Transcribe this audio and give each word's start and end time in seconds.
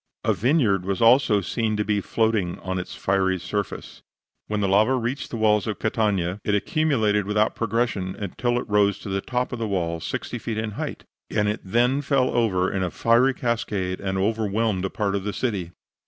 A 0.23 0.33
vineyard 0.33 0.83
was 0.83 0.99
also 0.99 1.41
seen 1.41 1.77
to 1.77 1.85
be 1.85 2.01
floating 2.01 2.57
on 2.61 2.79
its 2.79 2.95
fiery 2.95 3.37
surface. 3.39 4.01
When 4.47 4.59
the 4.59 4.67
lava 4.67 4.95
reached 4.95 5.29
the 5.29 5.37
walls 5.37 5.67
of 5.67 5.77
Catania, 5.77 6.39
it 6.43 6.55
accumulated 6.55 7.27
without 7.27 7.53
progression 7.53 8.15
until 8.15 8.57
it 8.57 8.67
rose 8.67 8.97
to 8.97 9.09
the 9.09 9.21
top 9.21 9.53
of 9.53 9.59
the 9.59 9.67
wall, 9.67 9.99
60 9.99 10.39
feet 10.39 10.57
in 10.57 10.71
height, 10.71 11.03
and 11.29 11.47
it 11.47 11.61
then 11.63 12.01
fell 12.01 12.31
over 12.31 12.71
in 12.71 12.81
a 12.81 12.89
fiery 12.89 13.35
cascade 13.35 13.99
and 14.01 14.17
overwhelmed 14.17 14.85
a 14.85 14.89
part 14.89 15.13
of 15.13 15.23
the 15.23 15.33
city. 15.33 15.69